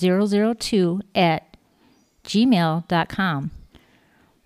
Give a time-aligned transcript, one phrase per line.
[0.00, 1.56] 002 at
[2.24, 3.50] gmail.com.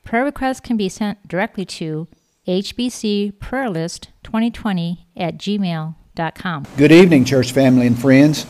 [0.05, 2.09] Prayer requests can be sent directly to
[2.47, 6.67] hbcprayerlist2020 at gmail.com.
[6.77, 8.47] Good evening, church family and friends.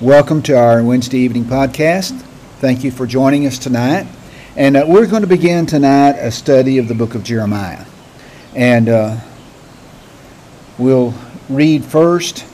[0.00, 2.20] Welcome to our Wednesday evening podcast.
[2.58, 4.06] Thank you for joining us tonight.
[4.56, 7.84] And uh, we're going to begin tonight a study of the book of Jeremiah.
[8.54, 9.18] And uh,
[10.78, 11.14] we'll
[11.48, 12.44] read first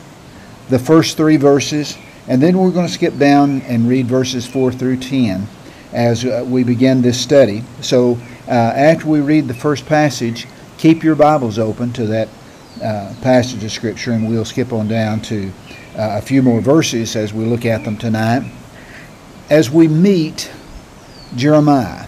[0.68, 1.96] the first three verses
[2.32, 5.46] and then we're going to skip down and read verses 4 through 10
[5.92, 7.62] as uh, we begin this study.
[7.82, 8.16] So
[8.48, 10.46] uh, after we read the first passage,
[10.78, 12.28] keep your Bibles open to that
[12.82, 15.52] uh, passage of Scripture, and we'll skip on down to
[15.94, 18.50] uh, a few more verses as we look at them tonight.
[19.50, 20.50] As we meet
[21.36, 22.06] Jeremiah,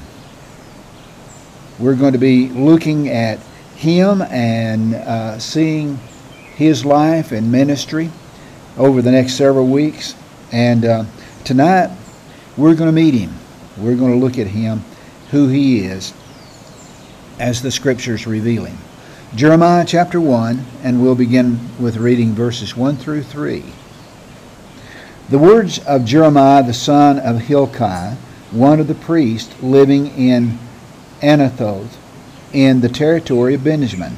[1.79, 3.41] we're going to be looking at
[3.77, 5.99] him and uh, seeing
[6.57, 8.11] his life and ministry
[8.77, 10.15] over the next several weeks.
[10.55, 11.05] And uh,
[11.43, 11.91] tonight,
[12.57, 13.35] we're going to meet him.
[13.77, 14.85] We're going to look at him,
[15.33, 16.15] who he is,
[17.41, 18.79] as the scriptures reveal him.
[19.35, 23.65] Jeremiah chapter 1, and we'll begin with reading verses 1 through 3.
[25.29, 28.15] The words of Jeremiah the son of Hilkiah,
[28.53, 30.61] one of the priests living in
[31.21, 31.97] Anathoth,
[32.53, 34.15] in the territory of Benjamin.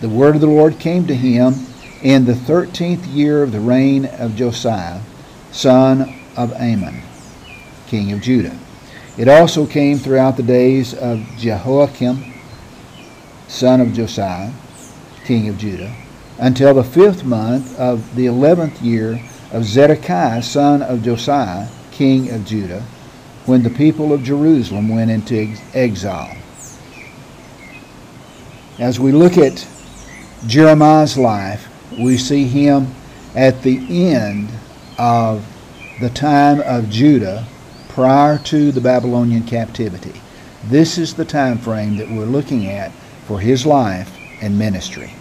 [0.00, 1.54] The word of the Lord came to him
[2.02, 5.02] in the thirteenth year of the reign of Josiah,
[5.52, 7.00] son of Amon,
[7.86, 8.58] king of Judah.
[9.18, 12.32] It also came throughout the days of Jehoiakim,
[13.48, 14.50] son of Josiah,
[15.24, 15.94] king of Judah,
[16.38, 19.22] until the fifth month of the eleventh year
[19.52, 22.82] of Zedekiah, son of Josiah, king of Judah,
[23.44, 26.34] when the people of Jerusalem went into exile.
[28.78, 29.66] As we look at
[30.46, 32.86] Jeremiah's life, we see him
[33.34, 34.48] at the end
[34.98, 35.46] of
[36.00, 37.46] the time of Judah
[37.88, 40.20] prior to the Babylonian captivity.
[40.64, 42.92] This is the time frame that we're looking at
[43.26, 44.10] for his life
[44.40, 45.12] and ministry.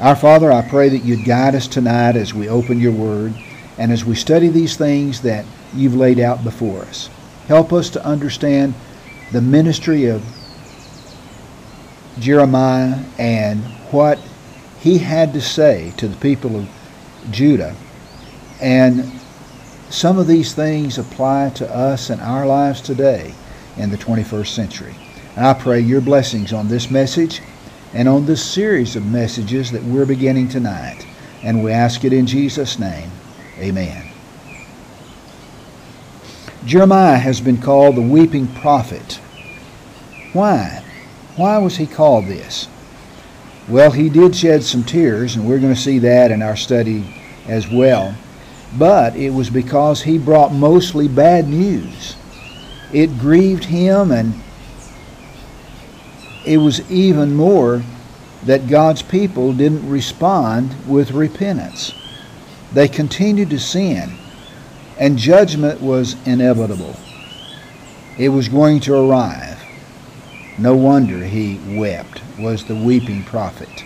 [0.00, 3.34] Our Father, I pray that you'd guide us tonight as we open your word
[3.78, 7.08] and as we study these things that you've laid out before us.
[7.46, 8.74] Help us to understand
[9.32, 10.22] the ministry of
[12.18, 13.60] Jeremiah and
[13.90, 14.18] what
[14.80, 16.68] he had to say to the people of
[17.30, 17.74] Judah.
[18.60, 19.12] And
[19.90, 23.34] some of these things apply to us in our lives today
[23.76, 24.94] in the 21st century.
[25.36, 27.42] And I pray your blessings on this message
[27.92, 31.06] and on this series of messages that we're beginning tonight.
[31.42, 33.10] And we ask it in Jesus' name.
[33.58, 34.10] Amen.
[36.64, 39.20] Jeremiah has been called the weeping prophet.
[40.32, 40.82] Why?
[41.36, 42.68] Why was he called this?
[43.68, 47.22] Well, he did shed some tears, and we're going to see that in our study
[47.46, 48.16] as well.
[48.78, 52.16] But it was because he brought mostly bad news.
[52.92, 54.34] It grieved him, and
[56.44, 57.82] it was even more
[58.44, 61.92] that God's people didn't respond with repentance.
[62.72, 64.12] They continued to sin,
[64.98, 66.96] and judgment was inevitable.
[68.18, 69.62] It was going to arrive.
[70.58, 73.84] No wonder he wept, was the weeping prophet.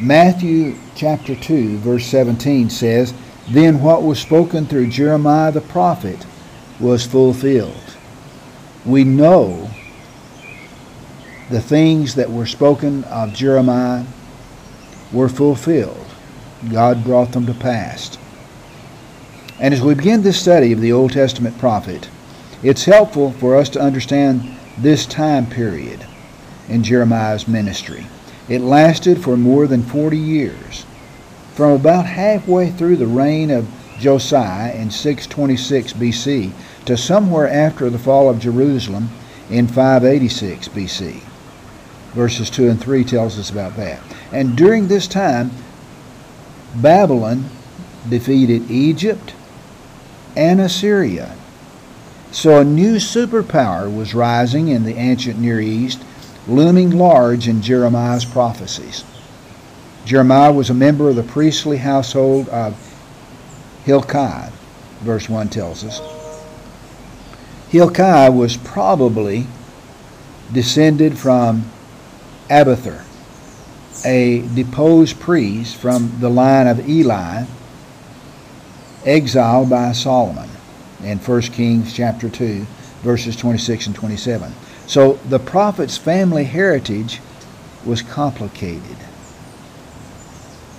[0.00, 3.14] Matthew chapter 2, verse 17 says,
[3.50, 6.26] Then what was spoken through Jeremiah the prophet
[6.80, 7.96] was fulfilled.
[8.84, 9.70] We know
[11.50, 14.04] the things that were spoken of Jeremiah
[15.12, 16.06] were fulfilled.
[16.70, 18.16] God brought them to pass.
[19.60, 22.08] And as we begin this study of the Old Testament prophet,
[22.62, 26.04] it's helpful for us to understand this time period
[26.68, 28.06] in Jeremiah's ministry.
[28.52, 30.84] It lasted for more than 40 years.
[31.54, 33.66] From about halfway through the reign of
[33.98, 36.52] Josiah in 626 BC
[36.84, 39.08] to somewhere after the fall of Jerusalem
[39.48, 41.22] in 586 BC.
[42.12, 44.00] Verses 2 and 3 tells us about that.
[44.32, 45.50] And during this time,
[46.76, 47.46] Babylon
[48.10, 49.32] defeated Egypt
[50.36, 51.34] and Assyria
[52.32, 56.02] so a new superpower was rising in the ancient Near East,
[56.46, 59.04] looming large in Jeremiah's prophecies.
[60.04, 62.76] Jeremiah was a member of the priestly household of
[63.84, 64.50] Hilkiah,
[65.00, 66.00] verse 1 tells us.
[67.68, 69.46] Hilkiah was probably
[70.52, 71.70] descended from
[72.50, 73.04] Abiathar,
[74.04, 77.44] a deposed priest from the line of Eli,
[79.04, 80.50] exiled by Solomon
[81.02, 82.66] in 1 Kings chapter 2,
[83.02, 84.52] verses 26 and 27.
[84.86, 87.20] So the prophet's family heritage
[87.84, 88.96] was complicated.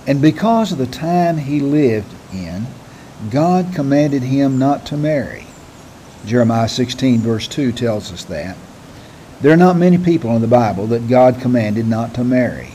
[0.06, 2.66] And because of the time he lived in,
[3.30, 5.46] God commanded him not to marry.
[6.26, 8.56] Jeremiah 16, verse 2 tells us that.
[9.40, 12.70] There are not many people in the Bible that God commanded not to marry.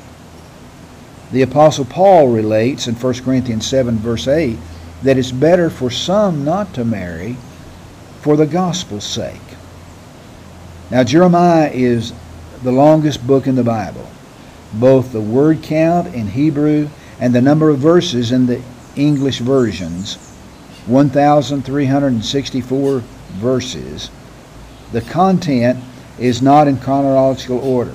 [1.32, 4.58] The Apostle Paul relates in 1 Corinthians 7, verse 8,
[5.04, 7.38] that it's better for some not to marry
[8.22, 9.40] for the gospel's sake.
[10.92, 12.14] Now, Jeremiah is
[12.64, 14.10] the longest book in the Bible.
[14.74, 16.90] Both the word count in Hebrew
[17.20, 18.60] and the number of verses in the
[18.96, 20.16] English versions
[20.88, 23.04] 1,364
[23.34, 24.10] verses.
[24.92, 25.84] The content
[26.18, 27.94] is not in chronological order,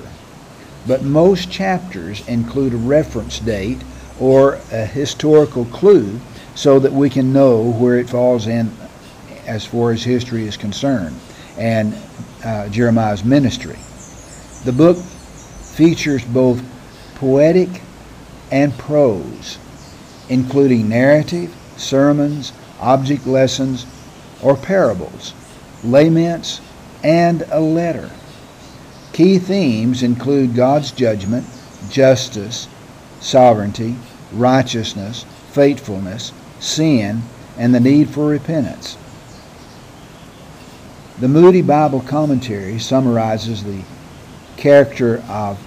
[0.87, 3.81] but most chapters include a reference date
[4.21, 6.21] or a historical clue
[6.55, 8.71] so that we can know where it falls in
[9.45, 11.19] as far as history is concerned
[11.57, 11.95] and
[12.43, 13.77] uh, Jeremiah's ministry.
[14.65, 16.63] The book features both
[17.15, 17.69] poetic
[18.51, 19.57] and prose,
[20.29, 23.85] including narrative, sermons, object lessons,
[24.41, 25.33] or parables,
[25.83, 26.61] laments,
[27.03, 28.09] and a letter.
[29.13, 31.45] Key themes include God's judgment,
[31.89, 32.67] justice,
[33.19, 33.95] sovereignty,
[34.33, 37.21] righteousness, faithfulness, sin,
[37.57, 38.97] and the need for repentance.
[41.17, 43.83] The Moody Bible Commentary summarizes the
[44.57, 45.57] character of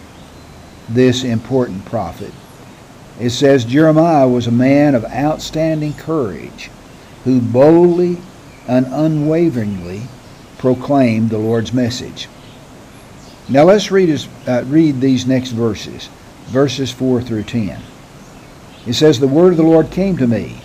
[0.91, 2.35] this important prophet.
[3.19, 6.71] It says Jeremiah was a man of outstanding courage
[7.25, 8.19] who boldly
[8.69, 10.03] and unwaveringly
[10.59, 12.29] proclaimed the Lord's message.
[13.49, 16.11] Now let's read, his, uh, read these next verses,
[16.49, 17.81] verses 4 through 10.
[18.87, 20.61] It says, The word of the Lord came to me.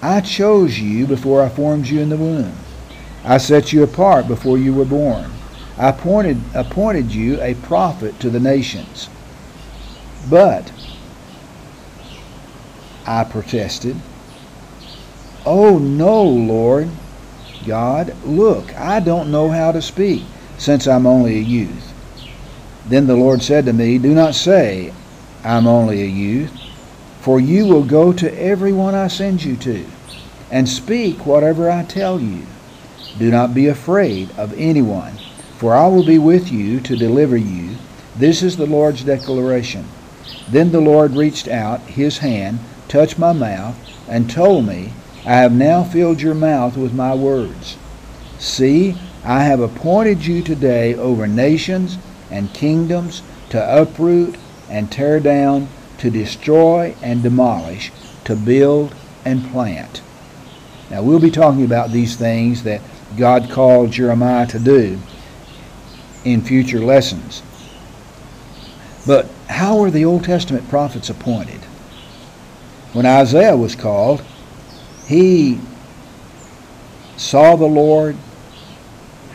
[0.00, 2.54] I chose you before I formed you in the womb.
[3.24, 5.30] I set you apart before you were born.
[5.78, 9.08] I appointed, appointed you a prophet to the nations.
[10.28, 10.72] But,
[13.06, 13.96] I protested,
[15.44, 16.88] Oh no, Lord
[17.66, 20.22] God, look, I don't know how to speak,
[20.58, 21.92] since I'm only a youth.
[22.86, 24.92] Then the Lord said to me, Do not say,
[25.44, 26.52] I'm only a youth,
[27.20, 29.84] for you will go to everyone I send you to,
[30.50, 32.46] and speak whatever I tell you.
[33.18, 35.18] Do not be afraid of anyone,
[35.58, 37.76] for I will be with you to deliver you.
[38.16, 39.84] This is the Lord's declaration.
[40.48, 43.76] Then the Lord reached out his hand, touched my mouth,
[44.08, 44.92] and told me,
[45.24, 47.76] I have now filled your mouth with my words.
[48.38, 51.96] See, I have appointed you today over nations
[52.30, 54.36] and kingdoms to uproot
[54.68, 55.68] and tear down,
[55.98, 57.92] to destroy and demolish,
[58.24, 58.94] to build
[59.24, 60.02] and plant.
[60.90, 62.80] Now, we'll be talking about these things that
[63.16, 64.98] God called Jeremiah to do
[66.24, 67.42] in future lessons.
[69.06, 71.60] But how were the Old Testament prophets appointed?
[72.92, 74.22] When Isaiah was called,
[75.06, 75.58] he
[77.16, 78.16] saw the Lord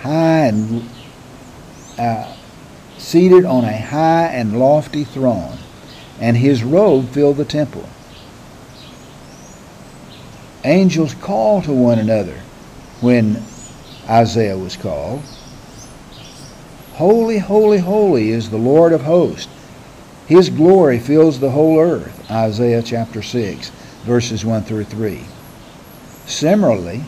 [0.01, 0.89] high and
[1.97, 2.35] uh,
[2.97, 5.57] seated on a high and lofty throne,
[6.19, 7.87] and his robe filled the temple.
[10.63, 12.41] Angels call to one another
[13.01, 13.43] when
[14.09, 15.21] Isaiah was called.
[16.93, 19.51] Holy, holy, holy is the Lord of hosts.
[20.25, 22.29] His glory fills the whole earth.
[22.31, 23.69] Isaiah chapter 6,
[24.03, 25.23] verses 1 through 3.
[26.25, 27.03] Similarly,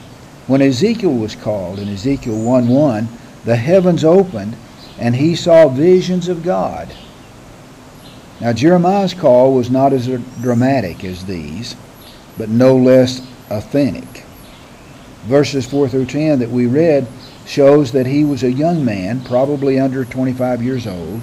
[0.48, 3.08] when Ezekiel was called in Ezekiel 1 1,
[3.46, 4.56] the heavens opened
[4.98, 6.94] and he saw visions of God.
[8.42, 10.08] Now, Jeremiah's call was not as
[10.42, 11.76] dramatic as these,
[12.38, 14.24] but no less authentic.
[15.24, 17.08] Verses 4 through 10 that we read
[17.46, 21.22] shows that he was a young man, probably under 25 years old.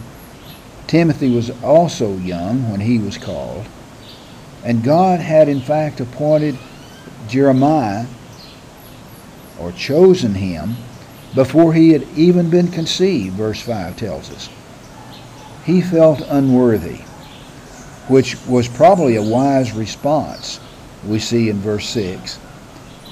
[0.87, 3.67] Timothy was also young when he was called.
[4.65, 6.59] And God had in fact appointed
[7.29, 8.07] Jeremiah,
[9.59, 10.77] or chosen him,
[11.35, 14.49] before he had even been conceived, verse 5 tells us.
[15.65, 16.99] He felt unworthy,
[18.09, 20.61] which was probably a wise response,
[21.07, 22.39] we see in verse 6.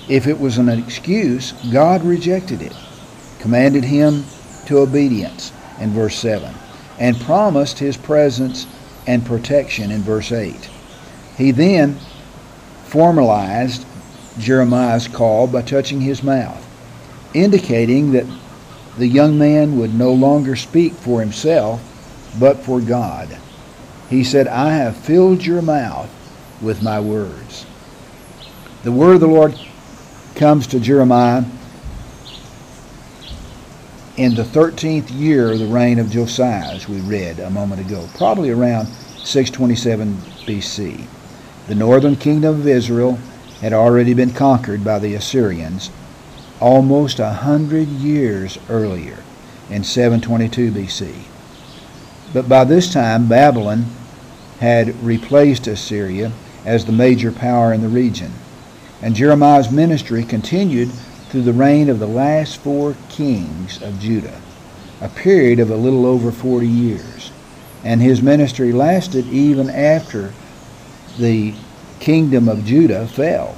[0.08, 2.74] If it was an excuse, God rejected it,
[3.38, 4.24] commanded him
[4.66, 6.52] to obedience in verse 7,
[6.98, 8.66] and promised his presence
[9.06, 10.68] and protection in verse 8.
[11.36, 11.98] He then
[12.84, 13.86] formalized
[14.38, 16.64] Jeremiah's call by touching his mouth,
[17.34, 18.26] indicating that
[18.98, 21.80] the young man would no longer speak for himself,
[22.38, 23.36] but for God.
[24.10, 26.10] He said, I have filled your mouth
[26.60, 27.66] with my words.
[28.82, 29.58] The word of the Lord
[30.34, 31.44] comes to Jeremiah
[34.16, 38.08] in the 13th year of the reign of Josiah, as we read a moment ago,
[38.16, 38.86] probably around
[39.24, 41.06] 627 BC.
[41.66, 43.18] The northern kingdom of Israel
[43.60, 45.90] had already been conquered by the Assyrians
[46.60, 49.22] almost a hundred years earlier
[49.70, 51.14] in 722 BC.
[52.32, 53.86] But by this time, Babylon
[54.60, 56.32] had replaced Assyria
[56.64, 58.32] as the major power in the region.
[59.04, 60.90] And Jeremiah's ministry continued
[61.28, 64.40] through the reign of the last four kings of Judah,
[65.02, 67.30] a period of a little over 40 years.
[67.84, 70.32] And his ministry lasted even after
[71.18, 71.52] the
[72.00, 73.54] kingdom of Judah fell.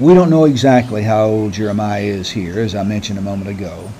[0.00, 3.90] We don't know exactly how old Jeremiah is here, as I mentioned a moment ago.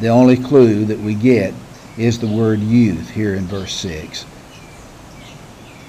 [0.00, 1.54] The only clue that we get
[1.96, 4.26] is the word youth here in verse 6.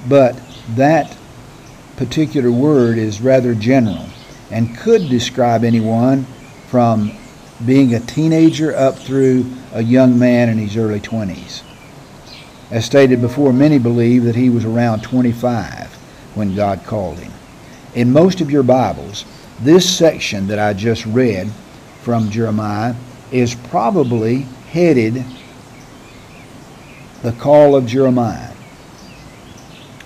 [0.08, 0.40] But
[0.76, 1.18] that
[1.98, 4.06] particular word is rather general
[4.52, 6.26] and could describe anyone
[6.68, 7.12] from
[7.66, 11.64] being a teenager up through a young man in his early 20s.
[12.72, 15.88] As stated before, many believe that he was around 25
[16.36, 17.32] when God called him.
[17.94, 19.24] In most of your Bibles,
[19.62, 21.50] this section that I just read
[22.02, 22.96] from Jeremiah
[23.32, 25.24] is probably headed
[27.22, 28.55] the call of Jeremiah.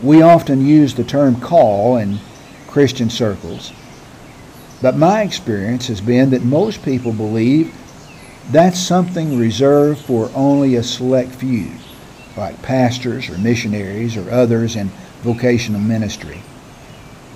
[0.02, 2.20] We often use the term call in
[2.68, 3.72] Christian circles
[4.82, 7.74] but my experience has been that most people believe
[8.50, 11.72] that's something reserved for only a select few,
[12.38, 14.90] like pastors or missionaries or others in
[15.22, 16.42] vocational ministry.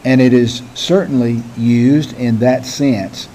[0.06, 3.28] And it is certainly used in that sense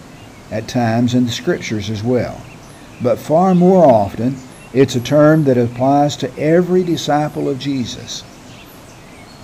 [0.50, 2.40] at times in the scriptures as well.
[3.02, 4.36] But far more often,
[4.72, 8.24] it's a term that applies to every disciple of Jesus.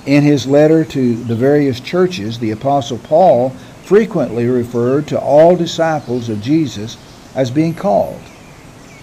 [0.07, 3.51] In his letter to the various churches, the Apostle Paul
[3.85, 6.97] frequently referred to all disciples of Jesus
[7.35, 8.21] as being called.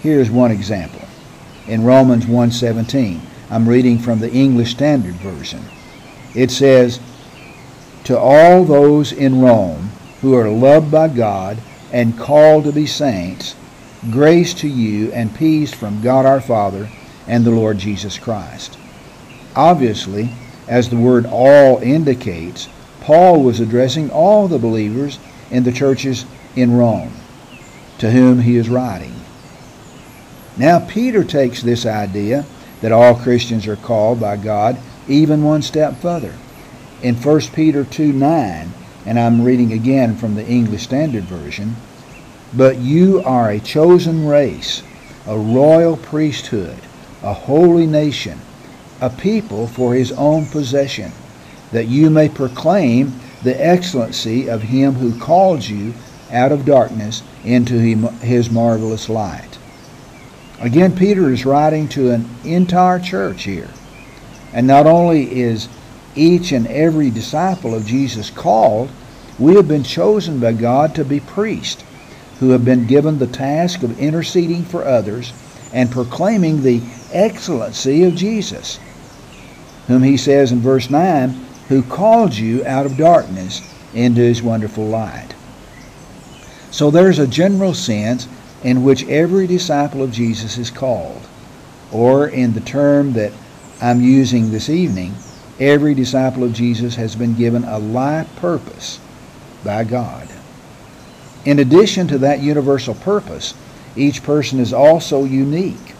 [0.00, 1.02] Here's one example.
[1.66, 5.60] In Romans 1:17, I'm reading from the English Standard Version.
[6.34, 7.00] It says,
[8.04, 9.90] "To all those in Rome
[10.20, 11.58] who are loved by God
[11.92, 13.54] and called to be saints,
[14.10, 16.88] grace to you and peace from God our Father
[17.28, 18.76] and the Lord Jesus Christ."
[19.54, 20.30] Obviously,
[20.68, 22.68] as the word all indicates,
[23.00, 25.18] Paul was addressing all the believers
[25.50, 27.12] in the churches in Rome,
[27.98, 29.14] to whom he is writing.
[30.56, 32.44] Now, Peter takes this idea
[32.80, 34.76] that all Christians are called by God
[35.08, 36.34] even one step further.
[37.02, 38.72] In 1 Peter 2 9,
[39.06, 41.76] and I'm reading again from the English Standard Version,
[42.54, 44.82] but you are a chosen race,
[45.26, 46.78] a royal priesthood,
[47.22, 48.38] a holy nation,
[49.02, 51.12] a people for his own possession
[51.72, 55.92] that you may proclaim the excellency of him who called you
[56.30, 59.58] out of darkness into his marvelous light.
[60.60, 63.68] Again, Peter is writing to an entire church here.
[64.52, 65.68] And not only is
[66.14, 68.90] each and every disciple of Jesus called,
[69.38, 71.82] we have been chosen by God to be priests
[72.38, 75.32] who have been given the task of interceding for others
[75.72, 76.82] and proclaiming the
[77.12, 78.78] excellency of Jesus,
[79.86, 81.30] whom he says in verse 9,
[81.68, 83.60] who called you out of darkness
[83.94, 85.34] into his wonderful light.
[86.70, 88.28] So there's a general sense
[88.62, 91.22] in which every disciple of Jesus is called,
[91.90, 93.32] or in the term that
[93.80, 95.14] I'm using this evening,
[95.58, 99.00] every disciple of Jesus has been given a life purpose
[99.64, 100.28] by God.
[101.44, 103.54] In addition to that universal purpose,
[103.96, 105.94] each person is also unique,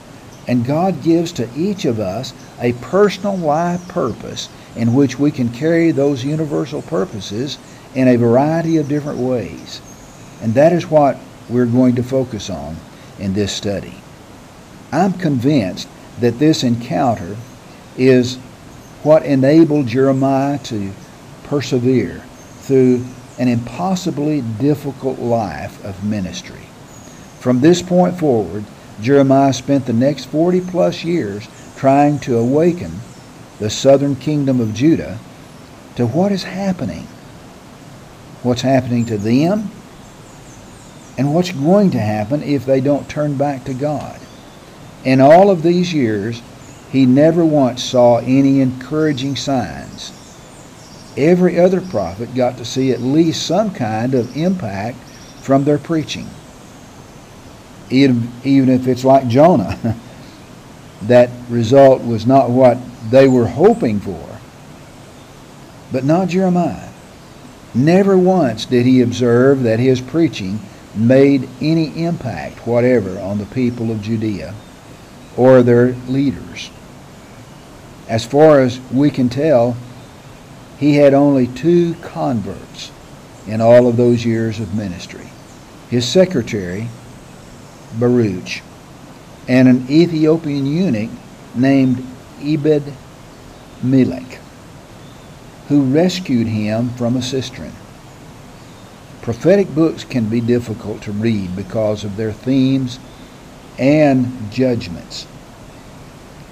[0.49, 5.49] and God gives to each of us a personal life purpose in which we can
[5.49, 7.59] carry those universal purposes
[7.95, 9.81] in a variety of different ways.
[10.43, 11.19] And that is what
[11.49, 12.77] we're going to focus on
[13.19, 13.95] in this study.
[14.91, 15.89] I'm convinced
[16.21, 17.37] that this encounter
[17.97, 18.37] is
[19.03, 20.93] what enabled Jeremiah to
[21.45, 22.21] persevere
[22.61, 23.05] through
[23.39, 26.61] an impossibly difficult life of ministry.
[27.41, 28.65] From this point forward,
[29.01, 32.93] Jeremiah spent the next 40 plus years trying to awaken
[33.59, 35.19] the southern kingdom of Judah
[35.97, 37.07] to what is happening.
[38.43, 39.71] What's happening to them
[41.17, 44.21] and what's going to happen if they don't turn back to God.
[45.05, 46.43] In all of these years,
[46.91, 50.19] he never once saw any encouraging signs
[51.17, 54.99] every other prophet got to see at least some kind of impact
[55.41, 56.29] from their preaching.
[57.93, 59.97] Even, even if it's like Jonah,
[61.03, 62.79] that result was not what
[63.11, 64.29] they were hoping for.
[65.93, 66.89] But not Jeremiah.
[67.75, 70.61] Never once did he observe that his preaching
[70.95, 74.55] made any impact whatever on the people of Judea
[75.37, 76.71] or their leaders.
[78.09, 79.77] As far as we can tell,
[80.79, 82.91] he had only two converts
[83.47, 85.29] in all of those years of ministry
[85.93, 86.89] his secretary,
[87.99, 88.63] Baruch,
[89.49, 91.11] and an Ethiopian eunuch
[91.55, 92.05] named
[92.41, 92.93] Ebed
[93.83, 94.39] Melech,
[95.69, 97.73] who rescued him from a cistern.
[99.23, 102.99] Prophetic books can be difficult to read because of their themes
[103.79, 105.27] and judgments.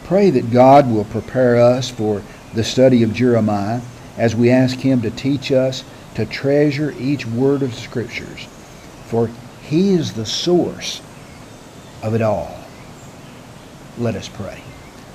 [0.04, 2.22] Pray that God will prepare us for
[2.54, 3.80] the study of Jeremiah
[4.16, 8.46] as we ask Him to teach us to treasure each word of the Scriptures,
[9.06, 9.30] for
[9.62, 11.00] He is the source
[12.02, 12.56] of it all.
[13.98, 14.62] Let us pray.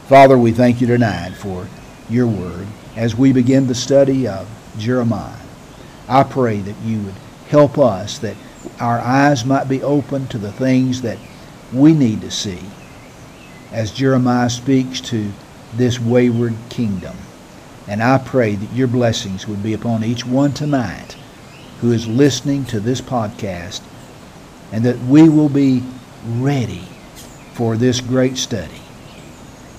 [0.07, 1.67] Father, we thank you tonight for
[2.09, 5.39] your word as we begin the study of Jeremiah.
[6.07, 7.15] I pray that you would
[7.47, 8.35] help us, that
[8.79, 11.17] our eyes might be open to the things that
[11.73, 12.59] we need to see
[13.71, 15.31] as Jeremiah speaks to
[15.75, 17.15] this wayward kingdom.
[17.87, 21.15] And I pray that your blessings would be upon each one tonight
[21.81, 23.81] who is listening to this podcast
[24.71, 25.83] and that we will be
[26.25, 26.87] ready
[27.53, 28.81] for this great study.